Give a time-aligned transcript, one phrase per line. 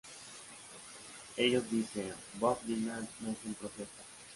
[1.37, 4.01] Ellos dicen: "Bob Dylan no es un profeta".